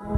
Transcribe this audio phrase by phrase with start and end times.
[0.00, 0.10] Thank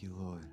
[0.00, 0.46] you, Lord.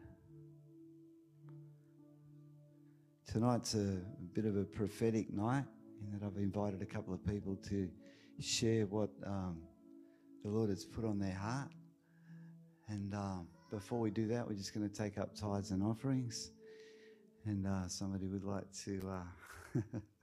[3.25, 4.01] Tonight's a
[4.33, 5.63] bit of a prophetic night
[6.01, 7.89] in that I've invited a couple of people to
[8.41, 9.61] share what um,
[10.43, 11.69] the Lord has put on their heart.
[12.89, 16.51] And um, before we do that, we're just going to take up tithes and offerings.
[17.45, 19.81] And uh, somebody would like to uh,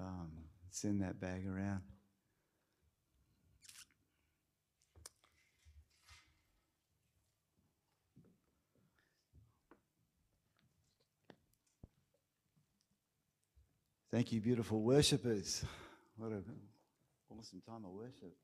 [0.00, 0.30] um,
[0.70, 1.82] send that bag around.
[14.10, 15.64] Thank you, beautiful worshippers.
[16.16, 16.42] What a
[17.30, 18.34] awesome time of worship.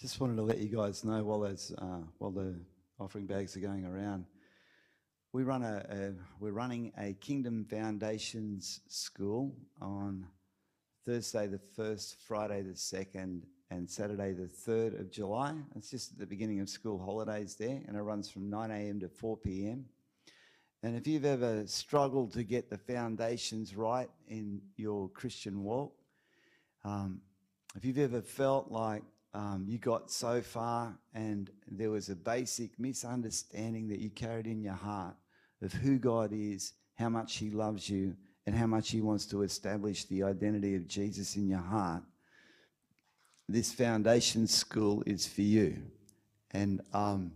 [0.00, 2.58] Just wanted to let you guys know while those uh, while the
[2.98, 4.24] offering bags are going around,
[5.34, 10.24] we run a, a we're running a Kingdom Foundations school on
[11.04, 15.54] Thursday the first, Friday the second, and Saturday the third of July.
[15.76, 19.00] It's just at the beginning of school holidays there, and it runs from 9 a.m.
[19.00, 19.84] to 4 p.m.
[20.82, 25.92] And if you've ever struggled to get the foundations right in your Christian walk,
[26.86, 27.20] um,
[27.76, 32.78] if you've ever felt like um, you got so far and there was a basic
[32.78, 35.14] misunderstanding that you carried in your heart
[35.62, 39.42] of who God is, how much He loves you, and how much He wants to
[39.42, 42.02] establish the identity of Jesus in your heart,
[43.48, 45.76] this foundation school is for you.
[46.52, 47.32] And um,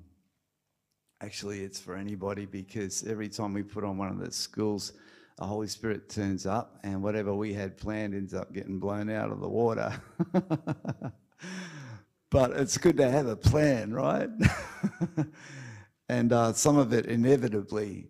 [1.21, 4.93] actually, it's for anybody because every time we put on one of the schools,
[5.37, 9.31] the Holy Spirit turns up, and whatever we had planned ends up getting blown out
[9.31, 9.93] of the water.
[12.35, 14.29] but it's good to have a plan, right?
[16.09, 18.09] and uh, some of it inevitably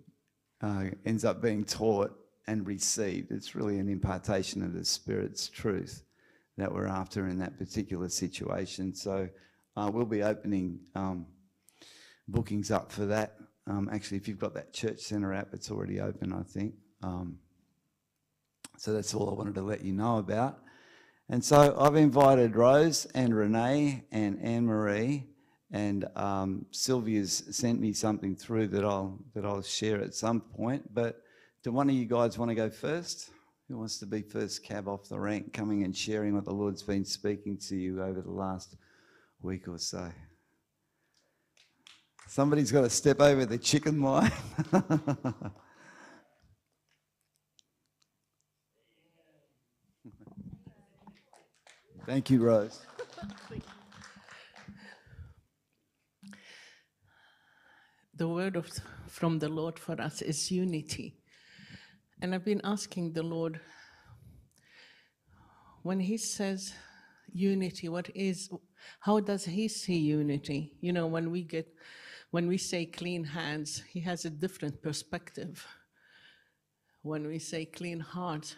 [0.63, 2.11] uh, ends up being taught
[2.47, 3.31] and received.
[3.31, 6.05] It's really an impartation of the Spirit's truth
[6.57, 8.95] that we're after in that particular situation.
[8.95, 9.29] So
[9.77, 11.27] uh, we'll be opening um,
[12.27, 13.37] bookings up for that.
[13.67, 16.73] Um, actually, if you've got that Church Centre app, it's already open, I think.
[17.03, 17.37] Um,
[18.79, 20.61] so that's all I wanted to let you know about.
[21.29, 25.27] And so I've invited Rose and Renee and Anne Marie
[25.75, 30.95] and um, Sylvia's sent me something through that I'll that I'll share at some point.
[30.95, 31.21] But
[31.65, 33.31] do one of you guys want to go first?
[33.69, 36.85] Who wants to be first cab off the rank, coming and sharing what the Lord's
[36.85, 38.77] been speaking to you over the last
[39.43, 40.13] week or so?
[42.29, 44.31] Somebody's got to step over the chicken line.
[52.07, 52.81] Thank you, Rose.
[58.17, 58.69] the word of,
[59.09, 61.17] from the Lord for us is unity.
[62.21, 63.61] And I've been asking the Lord,
[65.83, 66.75] when He says
[67.33, 68.51] unity, what is,
[69.01, 70.73] how does He see unity?
[70.81, 71.67] You know, when we get,
[72.31, 75.67] when we say clean hands, He has a different perspective.
[77.03, 78.57] When we say clean heart,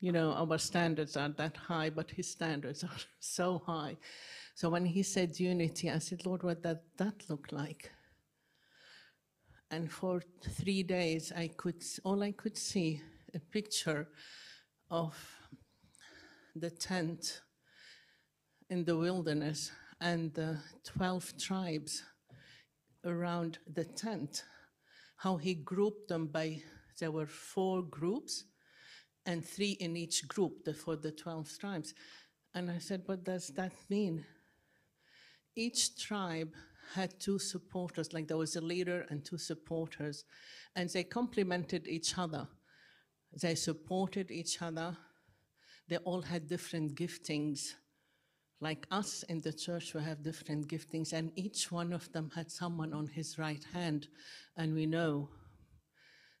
[0.00, 3.96] you know, our standards are that high, but His standards are so high.
[4.54, 7.90] So when He said unity, I said, Lord, what does that look like?
[9.74, 13.02] and for three days I could all I could see
[13.34, 14.06] a picture
[14.90, 15.16] of
[16.54, 17.40] the tent
[18.70, 22.04] in the wilderness and the 12 tribes
[23.04, 24.44] around the tent
[25.16, 26.62] how he grouped them by
[27.00, 28.44] there were four groups
[29.26, 31.94] and three in each group the, for the 12 tribes
[32.54, 34.24] and I said what does that mean
[35.56, 36.52] each tribe
[36.92, 40.24] had two supporters, like there was a leader and two supporters,
[40.76, 42.46] and they complemented each other.
[43.40, 44.96] They supported each other.
[45.88, 47.74] They all had different giftings.
[48.60, 52.50] Like us in the church, we have different giftings, and each one of them had
[52.50, 54.08] someone on his right hand.
[54.56, 55.28] And we know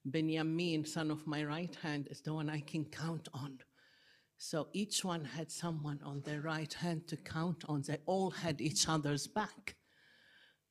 [0.04, 3.58] Benjamin, son of my right hand, is the one I can count on.
[4.38, 7.82] So each one had someone on their right hand to count on.
[7.82, 9.76] They all had each other's back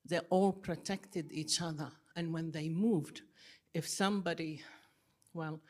[0.05, 1.91] they all protected each other.
[2.15, 3.21] And when they moved,
[3.73, 4.61] if somebody,
[5.33, 5.61] well,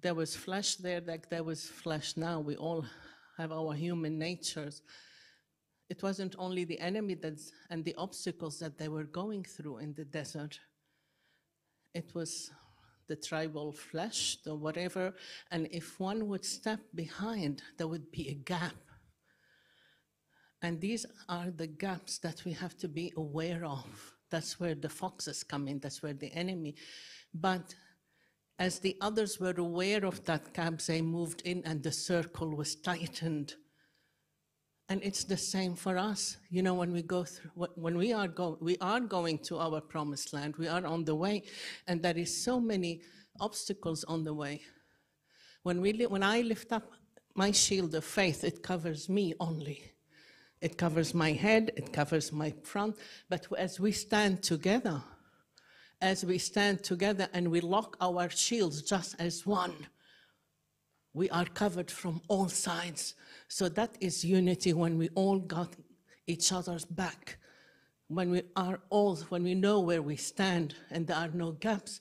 [0.00, 2.40] there was flesh there, like there was flesh now.
[2.40, 2.84] We all
[3.36, 4.82] have our human natures.
[5.88, 9.94] It wasn't only the enemy that's, and the obstacles that they were going through in
[9.94, 10.58] the desert.
[11.94, 12.50] It was
[13.10, 15.12] the tribal flesh, the whatever.
[15.50, 18.76] And if one would step behind, there would be a gap.
[20.62, 24.14] And these are the gaps that we have to be aware of.
[24.30, 26.76] That's where the foxes come in, that's where the enemy.
[27.34, 27.74] But
[28.60, 32.76] as the others were aware of that gap, they moved in and the circle was
[32.76, 33.54] tightened.
[34.90, 36.36] And it's the same for us.
[36.50, 39.80] You know, when we go through, when we are, go, we are going to our
[39.80, 41.44] promised land, we are on the way,
[41.86, 43.02] and there is so many
[43.38, 44.62] obstacles on the way.
[45.62, 46.90] When, we, when I lift up
[47.36, 49.92] my shield of faith, it covers me only.
[50.60, 52.96] It covers my head, it covers my front.
[53.28, 55.00] But as we stand together,
[56.00, 59.86] as we stand together and we lock our shields just as one,
[61.12, 63.14] we are covered from all sides.
[63.48, 65.74] So that is unity when we all got
[66.26, 67.38] each other's back.
[68.08, 72.00] When we are all, when we know where we stand and there are no gaps.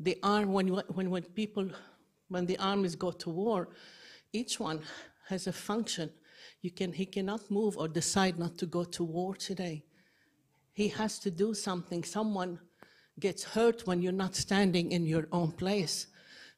[0.00, 1.68] The arm, when, when, when people,
[2.28, 3.68] when the armies go to war,
[4.32, 4.82] each one
[5.28, 6.10] has a function
[6.62, 9.84] you can, he cannot move or decide not to go to war today.
[10.72, 12.02] He has to do something.
[12.04, 12.58] Someone
[13.20, 16.06] gets hurt when you're not standing in your own place.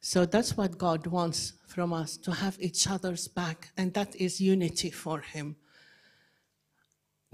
[0.00, 4.40] So that's what God wants from us to have each other's back, and that is
[4.40, 5.56] unity for Him.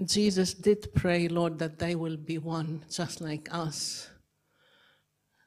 [0.03, 4.09] Jesus did pray, Lord, that they will be one, just like us.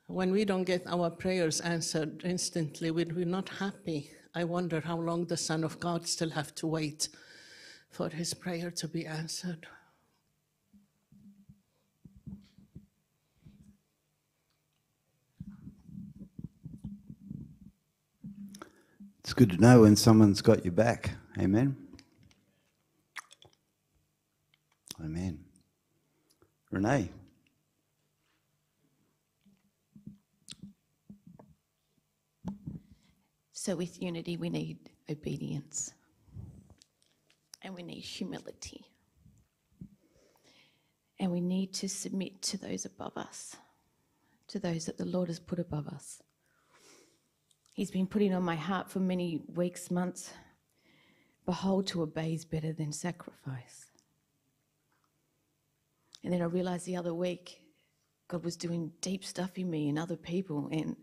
[0.07, 4.11] When we don't get our prayers answered instantly, we're not happy.
[4.35, 7.09] I wonder how long the Son of God still have to wait
[7.91, 9.67] for his prayer to be answered.
[19.31, 21.13] It's good to know when someone's got your back.
[21.39, 21.77] Amen.
[25.01, 25.39] Amen.
[26.73, 27.13] Renee.
[33.53, 35.93] So, with unity, we need obedience
[37.63, 38.85] and we need humility.
[41.21, 43.55] And we need to submit to those above us,
[44.49, 46.21] to those that the Lord has put above us.
[47.81, 50.35] He's been putting on my heart for many weeks, months.
[51.47, 53.87] Behold, to obey is better than sacrifice.
[56.23, 57.63] And then I realized the other week,
[58.29, 60.69] God was doing deep stuff in me and other people.
[60.71, 60.95] And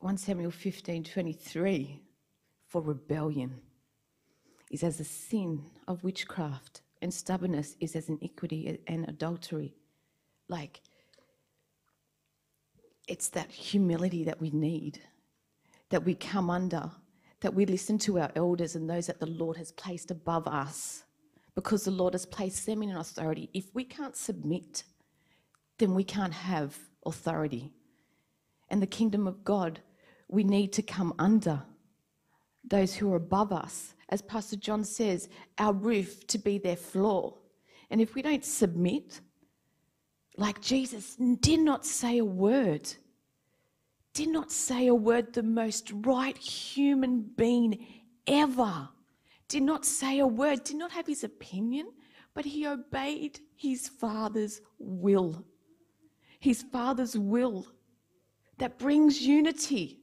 [0.00, 2.02] 1 Samuel 15 23
[2.66, 3.60] for rebellion
[4.72, 9.76] is as a sin of witchcraft, and stubbornness is as iniquity and adultery.
[10.48, 10.80] Like,
[13.06, 15.00] it's that humility that we need,
[15.90, 16.90] that we come under,
[17.40, 21.04] that we listen to our elders and those that the Lord has placed above us,
[21.54, 23.50] because the Lord has placed them in authority.
[23.52, 24.84] If we can't submit,
[25.78, 26.76] then we can't have
[27.06, 27.72] authority.
[28.68, 29.80] And the kingdom of God
[30.30, 31.60] we need to come under
[32.68, 33.94] those who are above us.
[34.10, 35.28] As Pastor John says,
[35.58, 37.36] our roof to be their floor.
[37.90, 39.20] And if we don't submit,
[40.36, 42.88] like Jesus did not say a word,
[44.12, 47.86] did not say a word, the most right human being
[48.26, 48.88] ever,
[49.48, 51.92] did not say a word, did not have his opinion,
[52.34, 55.44] but he obeyed his Father's will.
[56.38, 57.66] His Father's will
[58.58, 60.00] that brings unity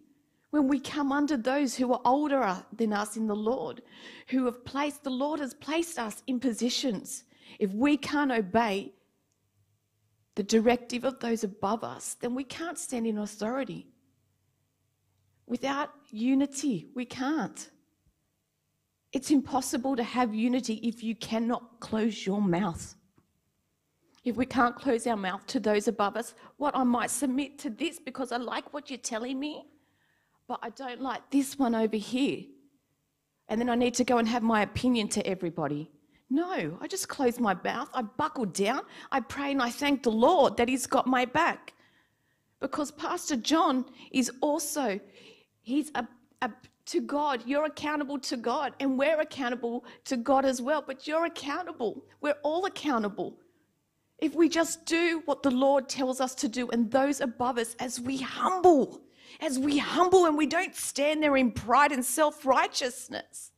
[0.51, 3.81] when we come under those who are older than us in the Lord,
[4.29, 7.25] who have placed, the Lord has placed us in positions.
[7.59, 8.93] If we can't obey
[10.35, 13.87] the directive of those above us, then we can't stand in authority.
[15.47, 17.69] Without unity, we can't.
[19.13, 22.95] It's impossible to have unity if you cannot close your mouth.
[24.23, 27.69] If we can't close our mouth to those above us, what I might submit to
[27.69, 29.65] this because I like what you're telling me
[30.47, 32.43] but I don't like this one over here.
[33.49, 35.89] And then I need to go and have my opinion to everybody.
[36.29, 40.11] No, I just close my mouth, I buckle down, I pray and I thank the
[40.11, 41.73] Lord that He's got my back.
[42.59, 44.99] Because Pastor John is also,
[45.67, 46.07] he's a,
[46.41, 46.49] a,
[46.85, 51.25] to God, you're accountable to God, and we're accountable to God as well, but you're
[51.25, 52.05] accountable.
[52.21, 53.37] We're all accountable.
[54.19, 57.75] If we just do what the Lord tells us to do, and those above us,
[57.79, 59.01] as we humble,
[59.41, 63.51] as we humble and we don't stand there in pride and self righteousness.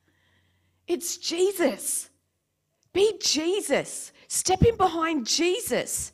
[0.88, 2.10] It's Jesus.
[2.92, 4.12] Be Jesus.
[4.28, 6.12] Step in behind Jesus.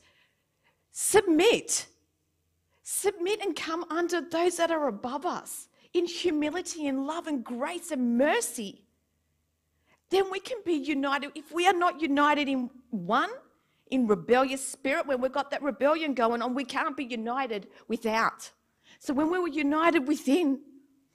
[0.91, 1.87] Submit.
[2.83, 5.64] Submit and come under those that are above us
[5.95, 8.83] in humility and love and grace and mercy.
[10.09, 11.31] Then we can be united.
[11.35, 13.29] If we are not united in one,
[13.89, 18.51] in rebellious spirit, when we've got that rebellion going on, we can't be united without.
[18.99, 20.59] So when we were united within,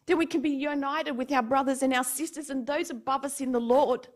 [0.07, 3.43] then we can be united with our brothers and our sisters and those above us
[3.43, 4.09] in the Lord.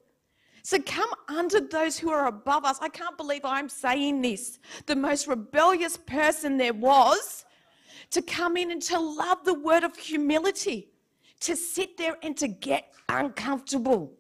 [0.62, 2.78] So come under those who are above us.
[2.80, 4.58] I can't believe I'm saying this.
[4.86, 7.44] The most rebellious person there was
[8.14, 10.88] to come in and to love the word of humility,
[11.40, 14.12] to sit there and to get uncomfortable.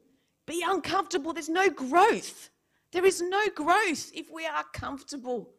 [0.46, 1.32] Be uncomfortable.
[1.32, 2.50] There's no growth.
[2.90, 5.50] There is no growth if we are comfortable.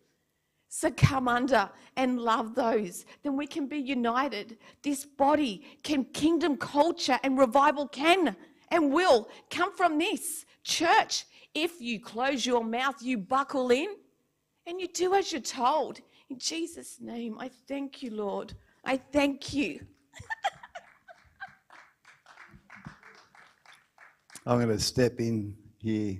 [0.67, 3.05] So come under and love those.
[3.23, 4.57] Then we can be united.
[4.83, 8.35] This body can, kingdom culture and revival can
[8.69, 10.45] and will come from this.
[10.65, 11.23] Church,
[11.53, 13.95] if you close your mouth, you buckle in
[14.67, 16.01] and you do as you're told.
[16.29, 18.53] In Jesus' name, I thank you, Lord.
[18.83, 19.85] I thank you.
[24.47, 26.17] I'm going to step in here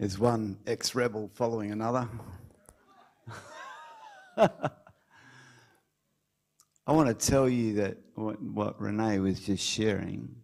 [0.00, 2.08] as one ex rebel following another.
[4.36, 4.50] I
[6.88, 10.34] want to tell you that what, what Renee was just sharing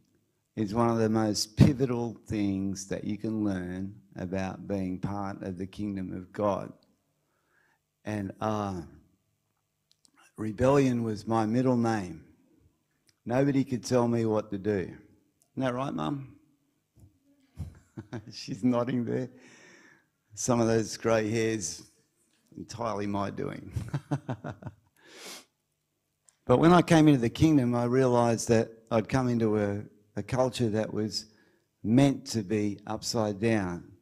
[0.55, 5.59] is one of the most pivotal things that you can learn about being part of
[5.59, 6.73] the kingdom of God.
[8.09, 8.81] And uh,
[10.39, 12.25] rebellion was my middle name.
[13.27, 14.79] Nobody could tell me what to do.
[14.79, 14.97] Isn't
[15.59, 16.35] that right, Mum?
[18.33, 19.29] She's nodding there.
[20.33, 21.83] Some of those grey hairs
[22.57, 23.71] entirely my doing.
[26.47, 29.83] but when I came into the kingdom, I realized that I'd come into a,
[30.17, 31.27] a culture that was
[31.85, 33.98] meant to be upside down.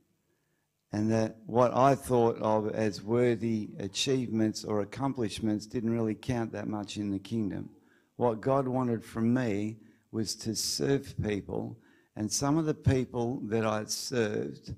[0.97, 6.69] And that what I thought of as worthy achievements or accomplishments didn't really count that
[6.69, 7.69] much in the kingdom.
[8.17, 9.77] What God wanted from me
[10.11, 11.77] was to serve people,
[12.17, 14.75] and some of the people that I served,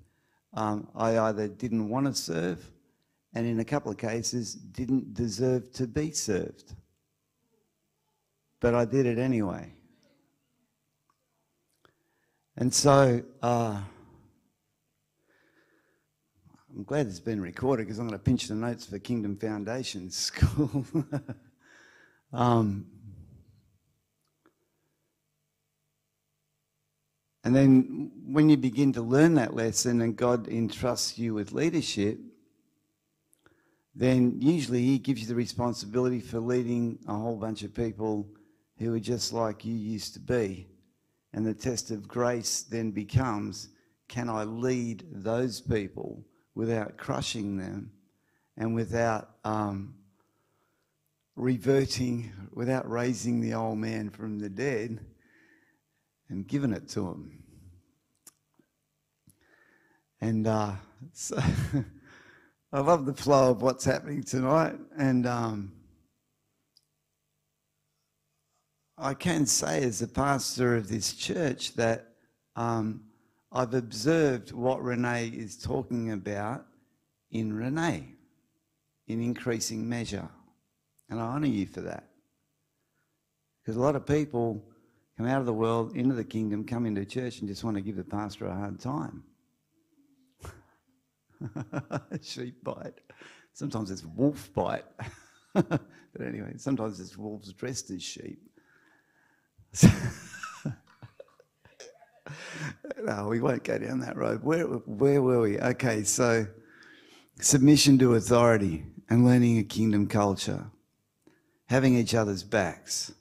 [0.54, 2.68] um, I either didn't want to serve
[3.34, 6.74] and in a couple of cases didn't deserve to be served.
[8.58, 9.72] But I did it anyway.
[12.56, 13.82] And so uh,
[16.78, 20.10] I'm glad it's been recorded because I'm going to pinch the notes for Kingdom Foundation
[20.12, 20.86] School.
[22.32, 22.86] um,
[27.42, 32.20] and then when you begin to learn that lesson and God entrusts you with leadership,
[33.96, 38.28] then usually he gives you the responsibility for leading a whole bunch of people
[38.78, 40.68] who are just like you used to be.
[41.32, 43.70] And the test of grace then becomes
[44.06, 46.24] can I lead those people
[46.58, 47.92] without crushing them
[48.56, 49.94] and without um,
[51.36, 54.98] reverting, without raising the old man from the dead
[56.28, 57.44] and giving it to him?
[60.20, 60.72] And uh,
[61.12, 61.40] so.
[62.70, 65.72] I love the flow of what's happening tonight, and um,
[68.98, 72.08] I can say, as a pastor of this church, that
[72.56, 73.07] um,
[73.50, 76.66] I've observed what Renee is talking about
[77.30, 78.12] in Renee,
[79.06, 80.28] in increasing measure,
[81.08, 82.08] and I honour you for that,
[83.62, 84.62] because a lot of people
[85.16, 87.80] come out of the world into the kingdom, come into church, and just want to
[87.80, 89.24] give the pastor a hard time.
[92.22, 93.00] sheep bite.
[93.52, 94.84] Sometimes it's wolf bite.
[95.54, 95.80] but
[96.20, 98.40] anyway, sometimes it's wolves dressed as sheep.
[103.02, 104.42] no, we won't go down that road.
[104.42, 105.58] Where, where were we?
[105.58, 106.46] Okay, so
[107.40, 110.66] submission to authority and learning a kingdom culture,
[111.66, 113.12] having each other's backs.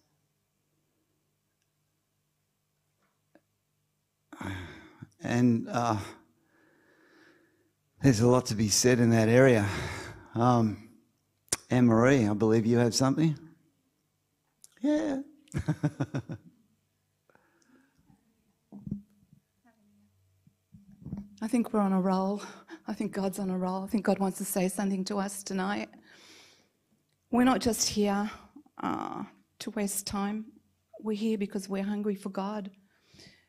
[5.21, 5.97] And uh,
[8.01, 9.67] there's a lot to be said in that area.
[10.35, 10.89] Um,
[11.69, 13.37] Anne Marie, I believe you have something.
[14.81, 15.21] Yeah.
[21.39, 22.41] I think we're on a roll.
[22.87, 23.83] I think God's on a roll.
[23.83, 25.87] I think God wants to say something to us tonight.
[27.29, 28.31] We're not just here
[28.81, 29.23] uh,
[29.59, 30.45] to waste time.
[30.99, 32.71] We're here because we're hungry for God.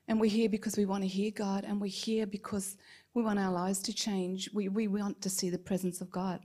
[0.06, 1.64] And we're here because we want to hear God.
[1.64, 2.76] And we're here because
[3.14, 4.50] we want our lives to change.
[4.52, 6.40] We, we want to see the presence of God.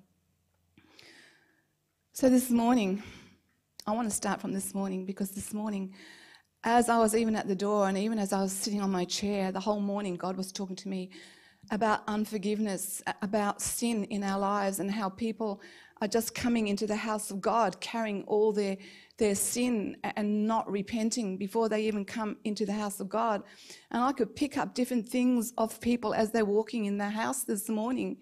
[2.13, 3.03] So this morning,
[3.85, 5.93] I want to start from this morning because this morning,
[6.63, 9.05] as I was even at the door and even as I was sitting on my
[9.05, 11.09] chair, the whole morning, God was talking to me
[11.71, 15.61] about unforgiveness, about sin in our lives, and how people
[16.01, 18.77] are just coming into the house of God, carrying all their,
[19.17, 23.43] their sin and not repenting before they even come into the house of God.
[23.91, 27.43] And I could pick up different things of people as they're walking in the house
[27.43, 28.17] this morning.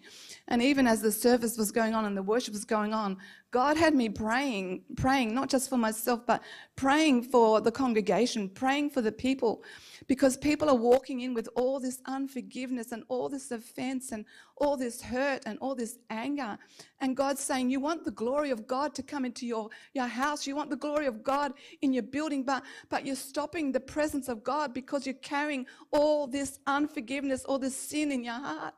[0.48, 3.18] And even as the service was going on and the worship was going on,
[3.52, 6.42] God had me praying, praying not just for myself, but
[6.78, 9.62] praying for the congregation, praying for the people,
[10.08, 14.78] because people are walking in with all this unforgiveness and all this offense and all
[14.78, 16.58] this hurt and all this anger.
[17.02, 20.48] And God's saying, You want the glory of God to come into your, your house,
[20.48, 24.30] you want the glory of God in your building, but, but you're stopping the presence
[24.30, 28.76] of God because you're carrying all this unforgiveness, all this sin in your heart.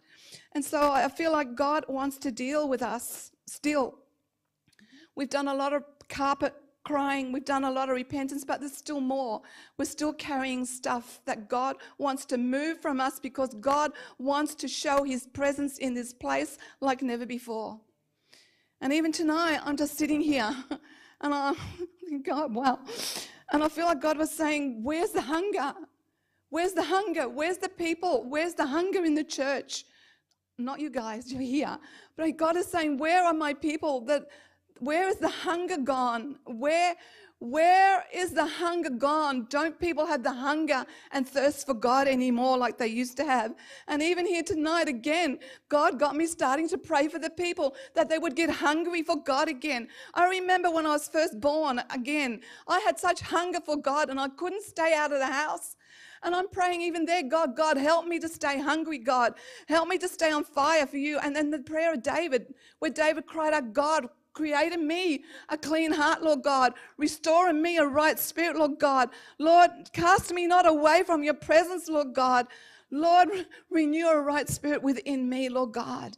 [0.53, 3.99] And so I feel like God wants to deal with us still.
[5.15, 6.53] We've done a lot of carpet
[6.83, 9.41] crying, we've done a lot of repentance, but there's still more.
[9.77, 14.67] We're still carrying stuff that God wants to move from us because God wants to
[14.67, 17.79] show his presence in this place like never before.
[18.81, 20.53] And even tonight, I'm just sitting here
[21.21, 21.55] and I'm
[22.23, 22.79] God, wow.
[23.51, 25.73] And I feel like God was saying, Where's the hunger?
[26.49, 27.27] Where's the hunger?
[27.27, 28.25] Where's the people?
[28.27, 29.85] Where's the hunger in the church?
[30.57, 31.77] Not you guys, you're here.
[32.15, 34.27] But God is saying, Where are my people that
[34.79, 36.37] where is the hunger gone?
[36.45, 36.95] Where
[37.43, 39.47] where is the hunger gone?
[39.49, 43.53] Don't people have the hunger and thirst for God anymore like they used to have?
[43.89, 48.07] And even here tonight, again, God got me starting to pray for the people that
[48.07, 49.89] they would get hungry for God again.
[50.13, 54.21] I remember when I was first born, again, I had such hunger for God and
[54.21, 55.75] I couldn't stay out of the house.
[56.23, 59.33] And I'm praying even there, God, God, help me to stay hungry, God.
[59.67, 61.19] Help me to stay on fire for you.
[61.19, 65.57] And then the prayer of David, where David cried out, God, create in me a
[65.57, 66.73] clean heart, Lord God.
[66.97, 69.09] Restore in me a right spirit, Lord God.
[69.39, 72.47] Lord, cast me not away from your presence, Lord God.
[72.91, 73.29] Lord,
[73.69, 76.17] renew a right spirit within me, Lord God.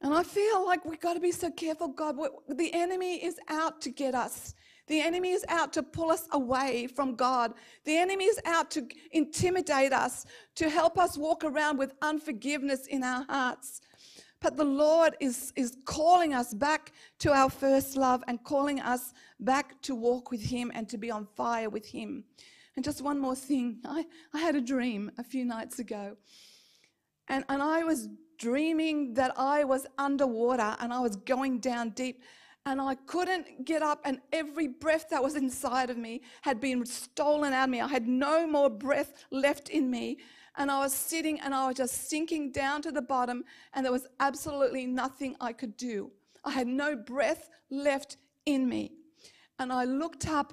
[0.00, 2.16] And I feel like we've got to be so careful, God.
[2.48, 4.54] The enemy is out to get us.
[4.88, 7.54] The enemy is out to pull us away from God.
[7.84, 10.26] The enemy is out to intimidate us,
[10.56, 13.80] to help us walk around with unforgiveness in our hearts.
[14.42, 19.14] But the Lord is, is calling us back to our first love and calling us
[19.38, 22.24] back to walk with Him and to be on fire with Him.
[22.74, 26.16] And just one more thing I, I had a dream a few nights ago,
[27.28, 28.08] and, and I was
[28.38, 32.20] dreaming that I was underwater and I was going down deep
[32.64, 36.86] and I couldn't get up, and every breath that was inside of me had been
[36.86, 37.80] stolen out of me.
[37.80, 40.18] I had no more breath left in me.
[40.56, 43.92] And I was sitting and I was just sinking down to the bottom, and there
[43.92, 46.10] was absolutely nothing I could do.
[46.44, 48.92] I had no breath left in me.
[49.58, 50.52] And I looked up,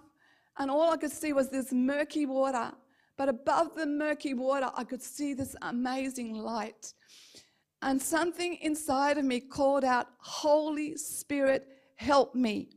[0.58, 2.72] and all I could see was this murky water.
[3.18, 6.94] But above the murky water, I could see this amazing light.
[7.82, 12.70] And something inside of me called out, Holy Spirit, help me.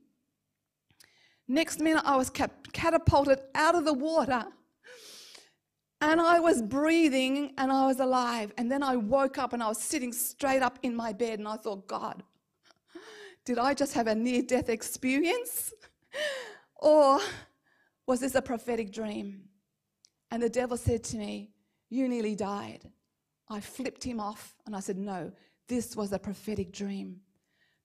[1.49, 4.47] Next minute, I was catapulted out of the water
[6.03, 8.53] and I was breathing and I was alive.
[8.59, 11.47] And then I woke up and I was sitting straight up in my bed and
[11.47, 12.25] I thought, God,
[13.45, 15.73] did I just have a near death experience?
[16.77, 17.21] or
[18.07, 19.43] was this a prophetic dream?
[20.33, 21.53] And the devil said to me,
[21.89, 22.91] You nearly died.
[23.49, 25.31] I flipped him off and I said, No,
[25.69, 27.21] this was a prophetic dream.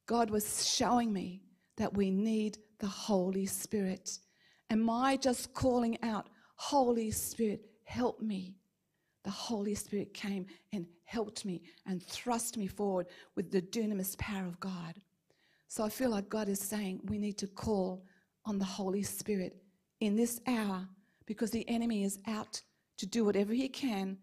[0.08, 1.44] God was showing me
[1.78, 4.18] that we need the Holy Spirit.
[4.72, 8.56] Am I just calling out, Holy Spirit, help me.
[9.24, 14.46] The Holy Spirit came and helped me and thrust me forward with the dunamis power
[14.46, 14.96] of God.
[15.68, 18.06] So I feel like God is saying we need to call
[18.46, 19.58] on the Holy Spirit
[20.00, 20.88] in this hour
[21.26, 22.62] because the enemy is out
[22.98, 24.18] to do whatever he can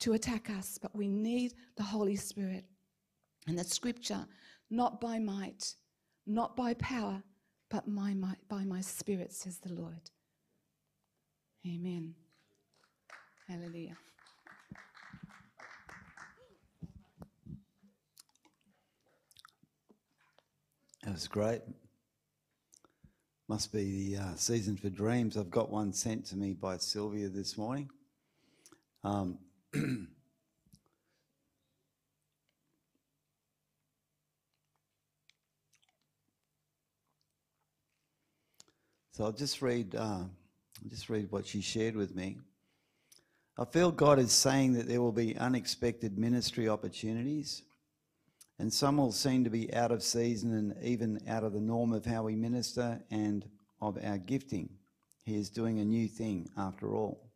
[0.00, 2.64] to attack us, but we need the Holy Spirit.
[3.46, 4.26] And the scripture,
[4.70, 5.74] not by might,
[6.26, 7.22] not by power,
[7.70, 10.10] but my, my, by my spirit, says the Lord.
[11.66, 12.14] Amen.
[13.50, 13.96] Hallelujah.
[21.02, 21.62] That was great.
[23.48, 25.36] Must be the uh, season for dreams.
[25.36, 27.90] I've got one sent to me by Sylvia this morning.
[29.02, 29.38] Um,
[39.10, 42.38] so I'll just read, uh, I'll just read what she shared with me.
[43.60, 47.60] I feel God is saying that there will be unexpected ministry opportunities,
[48.58, 51.92] and some will seem to be out of season and even out of the norm
[51.92, 53.44] of how we minister and
[53.82, 54.70] of our gifting.
[55.26, 57.28] He is doing a new thing after all.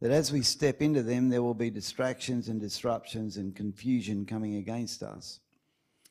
[0.00, 4.54] That as we step into them, there will be distractions and disruptions and confusion coming
[4.54, 5.40] against us.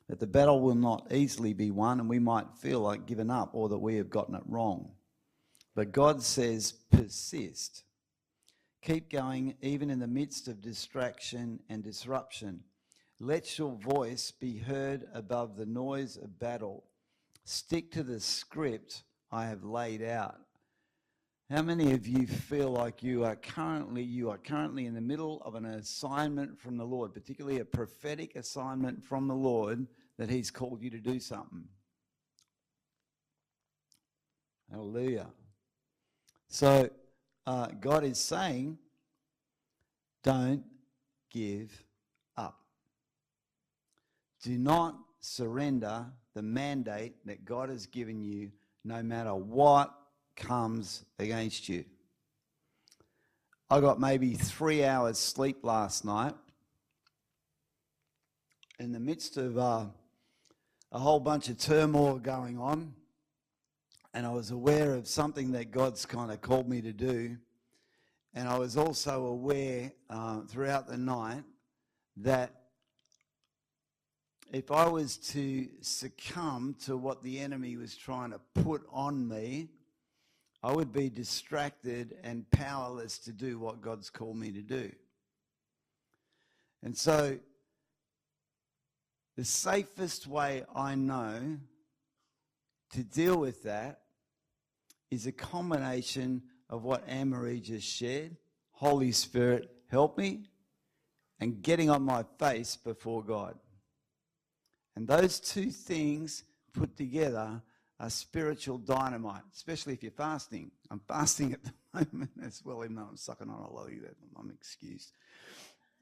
[0.09, 3.51] that the battle will not easily be won and we might feel like giving up
[3.53, 4.89] or that we have gotten it wrong.
[5.75, 7.83] But God says, persist.
[8.81, 12.63] Keep going even in the midst of distraction and disruption.
[13.19, 16.83] Let your voice be heard above the noise of battle.
[17.43, 20.37] Stick to the script I have laid out.
[21.49, 25.41] How many of you feel like you are currently you are currently in the middle
[25.45, 29.87] of an assignment from the Lord, particularly a prophetic assignment from the Lord
[30.17, 31.63] that he's called you to do something?
[34.69, 35.27] Hallelujah.
[36.49, 36.89] So
[37.47, 38.77] uh, God is saying,
[40.23, 40.63] don't
[41.31, 41.71] give
[42.35, 42.59] up.
[44.43, 46.05] Do not surrender
[46.35, 48.51] the mandate that God has given you,
[48.83, 49.93] no matter what
[50.35, 51.85] comes against you.
[53.69, 56.35] I got maybe three hours sleep last night
[58.79, 59.85] in the midst of uh,
[60.91, 62.93] a whole bunch of turmoil going on,
[64.13, 67.37] and I was aware of something that God's kind of called me to do.
[68.33, 71.43] And I was also aware uh, throughout the night
[72.17, 72.51] that
[74.51, 79.69] if I was to succumb to what the enemy was trying to put on me,
[80.63, 84.91] I would be distracted and powerless to do what God's called me to do.
[86.83, 87.37] And so,
[89.35, 91.57] the safest way I know
[92.91, 94.01] to deal with that
[95.11, 98.35] is a combination of what Anne Marie just shared
[98.71, 100.43] Holy Spirit, help me,
[101.39, 103.55] and getting on my face before God.
[104.95, 107.61] And those two things put together
[107.99, 110.71] are spiritual dynamite, especially if you're fasting.
[110.91, 113.99] I'm fasting at the moment as well, even though I'm sucking on a lolly
[114.37, 115.11] I'm excused.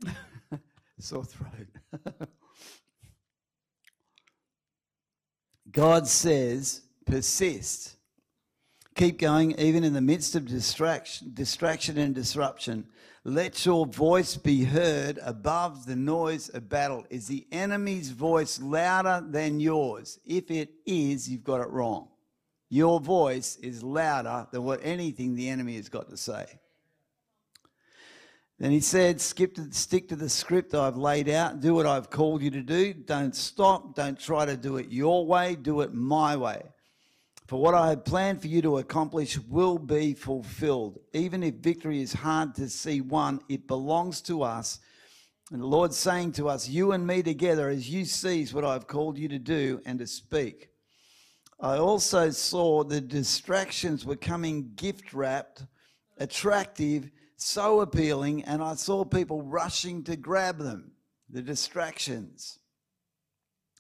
[1.00, 1.68] Sore throat.
[5.76, 7.98] God says, persist.
[8.96, 12.88] Keep going even in the midst of distraction, distraction and disruption.
[13.26, 17.06] Let your voice be heard above the noise of battle.
[17.10, 20.18] Is the enemy's voice louder than yours?
[20.26, 22.08] If it is, you've got it wrong.
[22.70, 26.46] Your voice is louder than what anything the enemy has got to say.
[28.58, 32.10] Then he said, Skip to, stick to the script I've laid out, do what I've
[32.10, 32.94] called you to do.
[32.94, 36.62] Don't stop, don't try to do it your way, do it my way.
[37.48, 41.00] For what I have planned for you to accomplish will be fulfilled.
[41.14, 44.80] Even if victory is hard to see won, it belongs to us.
[45.52, 48.88] And the Lord's saying to us, You and me together, as you seize what I've
[48.88, 50.70] called you to do and to speak.
[51.60, 55.66] I also saw the distractions were coming gift wrapped,
[56.18, 60.92] attractive, so appealing, and I saw people rushing to grab them,
[61.30, 62.60] the distractions.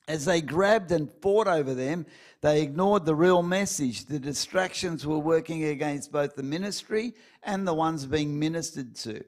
[0.07, 2.05] As they grabbed and fought over them,
[2.41, 4.05] they ignored the real message.
[4.05, 9.23] The distractions were working against both the ministry and the ones being ministered to.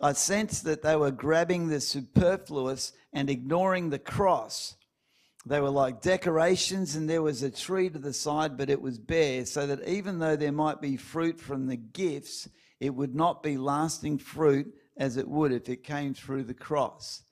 [0.00, 4.76] I sensed that they were grabbing the superfluous and ignoring the cross.
[5.46, 8.98] They were like decorations, and there was a tree to the side, but it was
[8.98, 12.48] bare, so that even though there might be fruit from the gifts,
[12.80, 17.22] it would not be lasting fruit as it would if it came through the cross.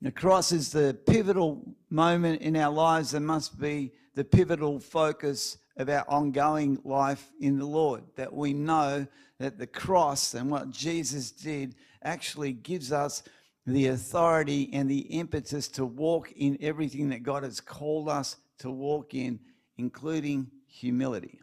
[0.00, 5.56] The cross is the pivotal moment in our lives and must be the pivotal focus
[5.76, 8.04] of our ongoing life in the Lord.
[8.16, 9.06] That we know
[9.38, 13.22] that the cross and what Jesus did actually gives us
[13.66, 18.70] the authority and the impetus to walk in everything that God has called us to
[18.70, 19.40] walk in,
[19.78, 21.40] including humility.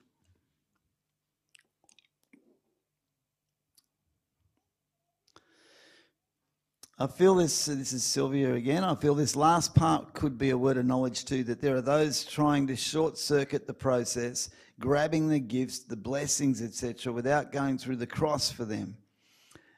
[7.02, 8.84] I feel this, this is Sylvia again.
[8.84, 11.82] I feel this last part could be a word of knowledge too that there are
[11.82, 17.80] those trying to short circuit the process, grabbing the gifts, the blessings, etc., without going
[17.80, 18.98] through the cross for them.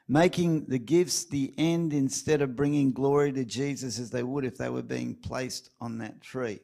[0.06, 4.58] Making the gifts the end instead of bringing glory to Jesus as they would if
[4.58, 6.60] they were being placed on that tree.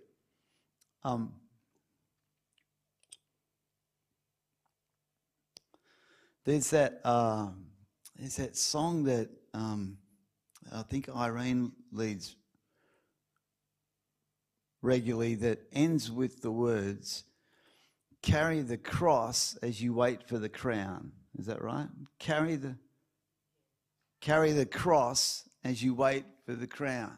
[1.05, 1.33] Um,
[6.45, 7.49] there's that uh,
[8.15, 9.97] there's that song that um,
[10.73, 12.37] I think Irene leads
[14.83, 17.25] regularly that ends with the words,
[18.23, 21.13] carry the cross as you wait for the crown.
[21.39, 21.89] Is that right?
[22.19, 22.77] Carry the
[24.21, 27.17] carry the cross as you wait for the crown.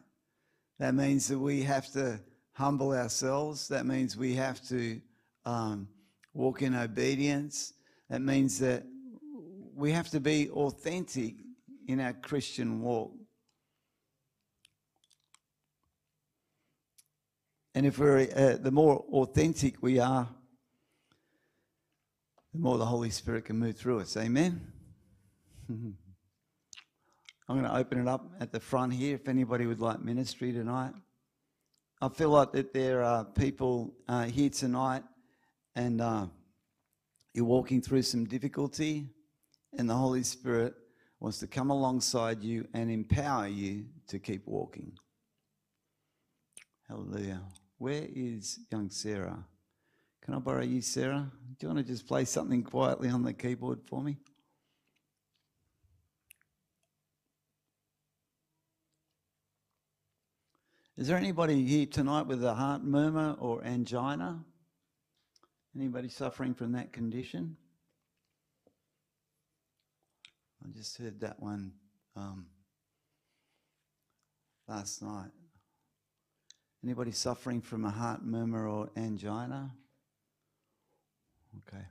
[0.79, 2.19] That means that we have to
[2.53, 3.67] humble ourselves.
[3.67, 5.01] That means we have to
[5.45, 5.87] um,
[6.33, 7.73] walk in obedience.
[8.09, 8.83] That means that
[9.75, 11.35] we have to be authentic
[11.87, 13.11] in our Christian walk.
[17.75, 20.27] And if we're, uh, the more authentic we are,
[22.53, 24.15] the more the Holy Spirit can move through us.
[24.15, 24.61] Amen.
[25.69, 25.97] I'm
[27.47, 30.93] going to open it up at the front here if anybody would like ministry tonight.
[32.01, 35.03] I feel like that there are people uh, here tonight
[35.75, 36.27] and uh,
[37.33, 39.07] you're walking through some difficulty,
[39.77, 40.75] and the Holy Spirit
[41.19, 44.91] wants to come alongside you and empower you to keep walking.
[46.87, 47.41] Hallelujah.
[47.77, 49.43] Where is young Sarah?
[50.23, 51.29] Can I borrow you, Sarah?
[51.59, 54.17] Do you want to just play something quietly on the keyboard for me?
[60.95, 64.43] Is there anybody here tonight with a heart murmur or angina?
[65.75, 67.57] Anybody suffering from that condition?
[70.63, 71.73] I just heard that one
[72.15, 72.45] um,
[74.67, 75.31] last night.
[76.83, 79.71] Anybody suffering from a heart murmur or angina?
[81.59, 81.83] Okay.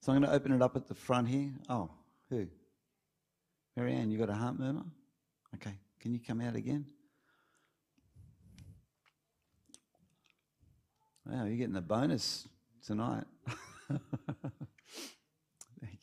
[0.00, 1.50] So I'm going to open it up at the front here.
[1.68, 1.90] Oh,
[2.30, 2.46] who?
[3.76, 4.84] Marianne, you got a heart murmur?
[5.54, 5.74] Okay.
[6.00, 6.86] Can you come out again?
[11.26, 12.48] Wow, you're getting a bonus
[12.86, 13.24] tonight.
[13.88, 13.98] Thank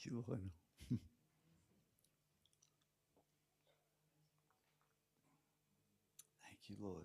[0.05, 0.51] you, Lord.
[6.67, 7.03] Thank you, Lord.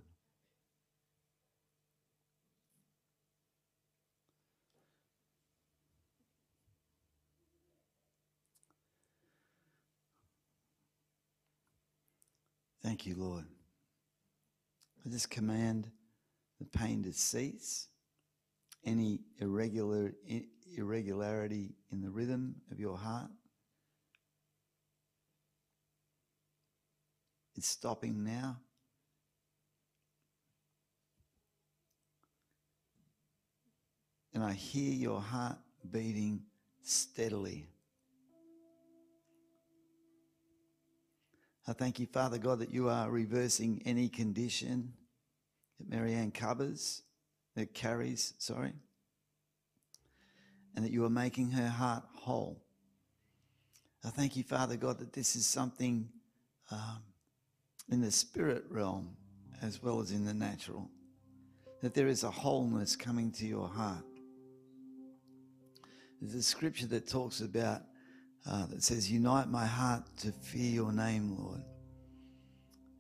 [12.83, 13.45] Thank you, Lord.
[15.05, 15.91] I just command
[16.59, 17.89] the pain to cease,
[18.85, 20.15] any irregular,
[20.77, 23.31] irregularity in the rhythm of your heart.
[27.57, 28.59] It's stopping now.
[34.35, 35.59] And I hear your heart
[35.91, 36.43] beating
[36.83, 37.69] steadily.
[41.67, 44.93] I thank you, Father God, that you are reversing any condition
[45.79, 47.03] that Marianne covers,
[47.55, 48.73] that carries, sorry,
[50.75, 52.63] and that you are making her heart whole.
[54.05, 56.09] I thank you, Father God, that this is something
[56.71, 57.03] um,
[57.91, 59.17] in the spirit realm
[59.63, 60.91] as well as in the natural,
[61.83, 64.05] that there is a wholeness coming to your heart.
[66.21, 67.83] There's a scripture that talks about
[68.47, 71.63] uh, that says, Unite my heart to fear your name, Lord.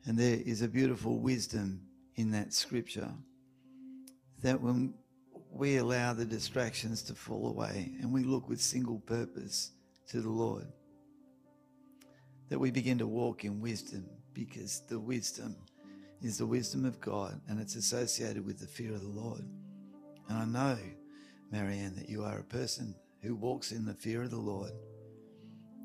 [0.06, 1.82] And there is a beautiful wisdom
[2.16, 3.10] in that scripture
[4.42, 4.94] that when
[5.50, 9.72] we allow the distractions to fall away and we look with single purpose
[10.08, 10.66] to the Lord,
[12.48, 15.56] that we begin to walk in wisdom because the wisdom
[16.22, 19.42] is the wisdom of God and it's associated with the fear of the Lord.
[20.28, 20.78] And I know,
[21.50, 24.72] Marianne, that you are a person who walks in the fear of the Lord.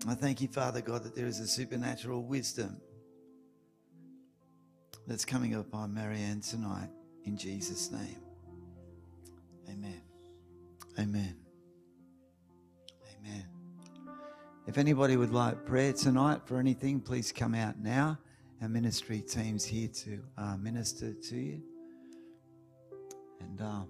[0.07, 2.77] I thank you, Father God, that there is a supernatural wisdom
[5.07, 6.89] that's coming upon Marianne tonight
[7.25, 8.21] in Jesus' name.
[9.69, 10.01] Amen.
[10.99, 11.35] Amen.
[13.17, 13.45] Amen.
[14.67, 18.17] If anybody would like prayer tonight for anything, please come out now.
[18.61, 21.61] Our ministry team's here to uh, minister to you.
[23.41, 23.81] And uh,